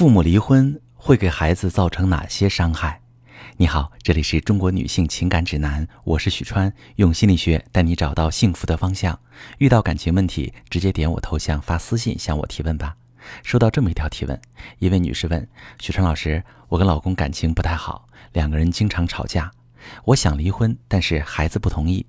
[0.00, 3.02] 父母离婚会给孩子造成哪些伤害？
[3.58, 9.20] 你好，这里是中国女性情感指南，我是许川，用心理学带你找到幸福的方向。
[9.58, 12.96] 遇到感情问题，直接点我头像发私信向我提问吧。
[13.42, 14.40] 收到这么一条提问，
[14.78, 15.46] 一位女士问
[15.78, 19.50] 许川老师：“我跟老公感情不太好，两个人经常吵架，
[20.06, 22.06] 我想离婚，但是孩子不同意。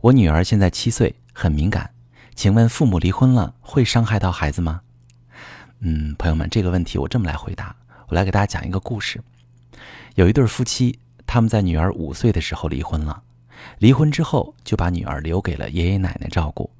[0.00, 1.90] 我女儿现在七岁，很敏感，
[2.34, 4.80] 请问父母离婚了会伤害到孩子吗？”
[5.80, 7.74] 嗯，朋友们，这个问题我这么来回答。
[8.08, 9.20] 我来给大家讲一个故事。
[10.14, 13.22] 有一对夫妻，他们在女儿五岁的时候离婚了。
[13.78, 16.70] 离婚之后，就把女儿留给了爷爷奶奶照顾。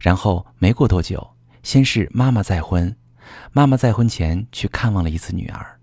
[0.00, 2.94] 然后没过多久，先是妈妈再婚。
[3.52, 5.78] 妈妈再婚前去看望了一次女儿，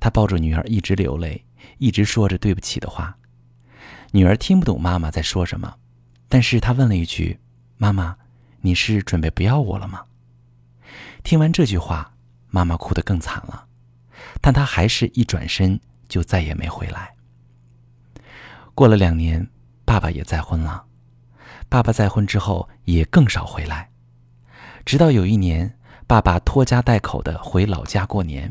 [0.00, 1.44] 她抱着女儿一直流泪，
[1.78, 3.16] 一直说着对不起的话。
[4.12, 5.74] 女儿听不懂妈妈在说什么，
[6.28, 7.40] 但是她问了一句
[7.76, 8.16] ：“妈妈，
[8.60, 10.04] 你是准备不要我了吗？”
[11.28, 12.14] 听完这句话，
[12.48, 13.66] 妈妈哭得更惨了，
[14.40, 15.78] 但她还是一转身
[16.08, 17.14] 就再也没回来。
[18.74, 19.46] 过了两年，
[19.84, 20.86] 爸爸也再婚了，
[21.68, 23.90] 爸爸再婚之后也更少回来，
[24.86, 28.50] 直到有一年，爸爸拖家带口的回老家过年，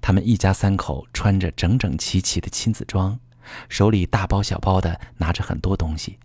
[0.00, 3.20] 他们一家三口穿着整整齐齐的亲子装，
[3.68, 6.18] 手里大包小包的拿着很多东西，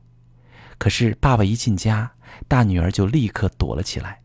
[0.77, 2.09] 可是爸爸一进家，
[2.47, 4.21] 大女儿就立刻躲了起来。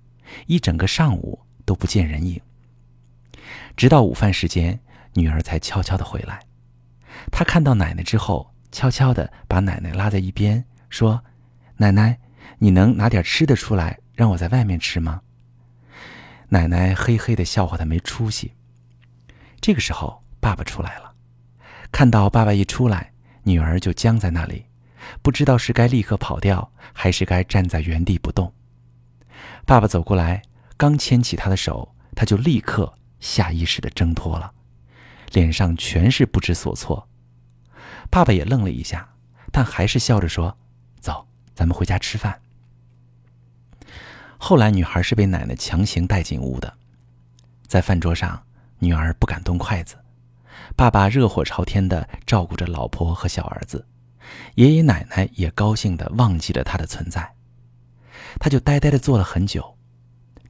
[0.46, 2.40] 一整个上午都不见人影，
[3.76, 4.80] 直到午饭时间，
[5.14, 6.40] 女儿才悄悄的回来。
[7.30, 11.22] 她看到奶奶之后，悄悄的把奶奶拉在一边，说
[11.76, 12.18] ：“奶奶，
[12.58, 15.22] 你能拿点吃的出来，让我在外面吃吗？”
[16.48, 18.54] 奶奶嘿嘿的笑话她没出息。
[19.60, 21.14] 这个时候，爸爸出来了，
[21.92, 23.12] 看到爸爸一出来，
[23.44, 24.66] 女儿就僵在那里，
[25.22, 28.52] 不知道是该立刻跑掉，还是该站在原地不动。
[29.64, 30.42] 爸爸走过来，
[30.76, 34.52] 刚牵起她的手，她就立刻下意识的挣脱了，
[35.32, 37.08] 脸上全是不知所措。
[38.10, 39.08] 爸爸也愣了一下，
[39.50, 40.58] 但还是笑着说
[41.00, 42.40] ：“走，咱们回家吃饭。”
[44.36, 46.74] 后来，女孩是被奶奶强行带进屋的，
[47.66, 48.44] 在饭桌上，
[48.80, 49.96] 女儿不敢动筷子，
[50.76, 53.86] 爸爸热火朝天的照顾着老婆和小儿子，
[54.56, 57.34] 爷爷奶奶也高兴的忘记了他的存在。
[58.38, 59.76] 他就呆呆地坐了很久，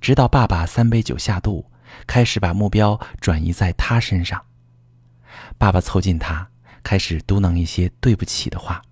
[0.01, 1.71] 直到爸爸三杯酒下肚，
[2.07, 4.45] 开始把目标转移在他身上。
[5.59, 6.49] 爸爸凑近他，
[6.83, 8.83] 开始嘟囔一些对不起的话。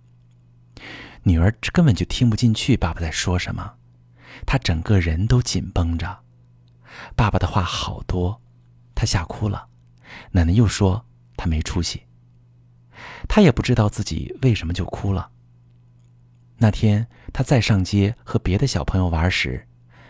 [1.23, 3.75] 女儿根本就听不进去爸爸在说什么，
[4.47, 6.21] 她整个人都紧绷着。
[7.15, 8.41] 爸爸的话好多，
[8.95, 9.67] 她吓哭了。
[10.33, 11.05] 奶奶又说
[11.37, 12.05] 她没出息，
[13.29, 15.31] 她也不知道自己为什么就哭了。
[16.63, 19.67] 那天，他再上街和别的小朋友玩时，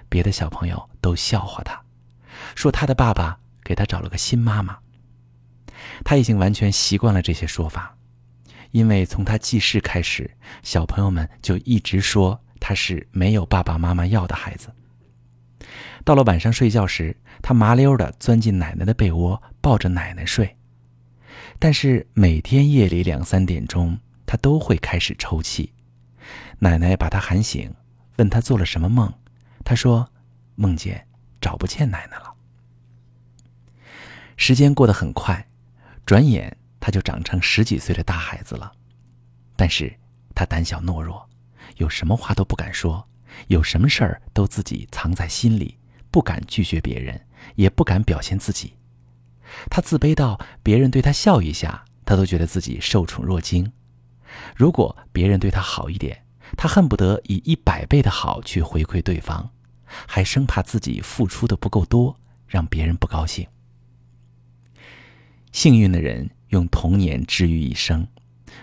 [0.08, 1.80] 别的小朋友都笑话他，
[2.56, 4.78] 说他的爸爸给他找了个新妈妈。
[6.04, 7.96] 他已经完全习惯了这些说法，
[8.72, 14.70] 因为从他记事开始，小朋友们就一直说他是没有爸爸妈妈要的孩子。
[16.04, 20.56] 到了晚上睡觉时，他麻溜的钻进奶奶的被窝，抱着奶奶睡。
[21.60, 25.72] 但是每天夜里两三点钟，他都会开始抽泣。
[26.62, 27.74] 奶奶把他喊醒，
[28.16, 29.12] 问他做了什么梦。
[29.64, 30.10] 他说
[30.56, 31.08] ：“梦见
[31.40, 32.34] 找不见奶奶了。”
[34.36, 35.48] 时间过得很快，
[36.04, 38.72] 转眼他就长成十几岁的大孩子了。
[39.56, 39.98] 但是
[40.34, 41.28] 他胆小懦弱，
[41.76, 43.08] 有什么话都不敢说，
[43.46, 45.78] 有什么事儿都自己藏在心里，
[46.10, 48.74] 不敢拒绝别人，也不敢表现自己。
[49.70, 53.72] 他自卑到别人对他笑一下，他都觉得自己受宠若惊。
[54.54, 56.24] 如果别人对他好一点，
[56.56, 59.50] 他恨不得以一百倍的好去回馈对方，
[60.06, 62.16] 还生怕自己付出的不够多，
[62.46, 63.46] 让别人不高兴。
[65.52, 68.06] 幸运的人用童年治愈一生，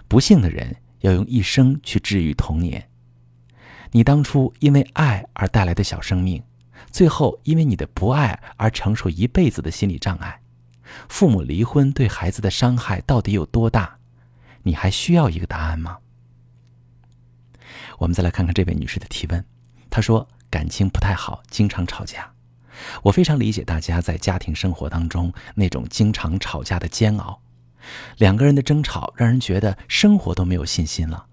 [0.07, 2.89] 不幸的人要用一生去治愈童年。
[3.91, 6.43] 你当初因为爱而带来的小生命，
[6.91, 10.41] 最后因为你的不爱而承受一辈子的心理障碍。
[11.09, 13.97] 父母离婚对孩子的伤害到底有多大？
[14.63, 15.97] 你还需要一个答案吗？
[17.97, 19.43] 我们再来看看这位女士的提问，
[19.89, 22.31] 她说感情不太好，经常吵架。
[23.01, 27.41] 我非常理解大家在家庭生活当中那种经常吵架的煎熬，
[28.17, 31.25] 两个人的争吵让人觉得生活都没有信心了。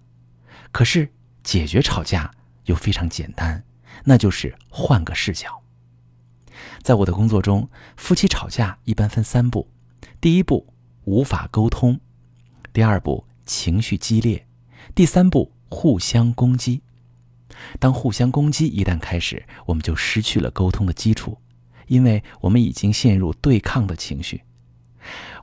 [0.73, 1.13] 可是
[1.43, 2.31] 解决吵架
[2.65, 3.63] 又非常简单，
[4.05, 5.63] 那就是换个视角。
[6.83, 9.69] 在我的工作中，夫妻吵架一般分三步：
[10.19, 10.73] 第一步
[11.05, 12.01] 无法沟通，
[12.73, 14.47] 第二步情绪激烈，
[14.95, 15.53] 第三步。
[15.69, 16.83] 互相攻击，
[17.79, 21.39] 当互相攻击一旦开始，我们就失去了沟通的基础，
[21.87, 24.43] 因为我们已经陷入对抗的情绪。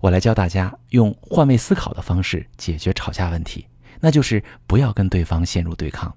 [0.02, 3.68] 我来教大家用换位思考的方式解决吵架问题，
[4.00, 6.16] 那就是不要跟对方陷入对抗。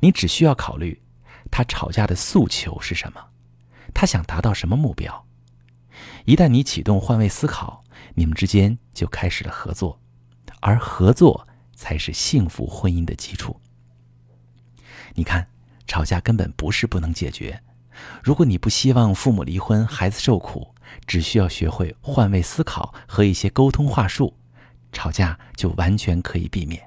[0.00, 1.00] 你只需要考虑
[1.50, 3.24] 他吵架的诉求是什么，
[3.94, 5.26] 他想达到什么目标。
[6.26, 7.82] 一旦你启动换位思考，
[8.14, 9.98] 你们之间就开始了合作，
[10.60, 11.48] 而合作
[11.82, 13.60] 才是幸福婚姻的基础。
[15.14, 15.48] 你看，
[15.88, 17.60] 吵架根本不是不能解决。
[18.22, 20.72] 如果你不希望父母离婚、孩子受苦，
[21.08, 24.32] 只需要学会换位思考和一些沟通话术，
[24.92, 26.80] 吵架就完全可以避免。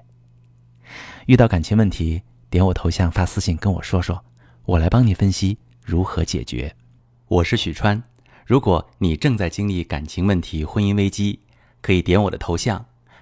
[1.25, 4.23] 遇到感情问题，点我头像发私信跟我说说，
[4.63, 6.73] 我来帮你分析如何解决。
[7.27, 8.01] 我是许川，
[8.45, 11.41] 如果你正在经历感情问题、婚姻危机，
[11.81, 12.85] 可以点我的头像，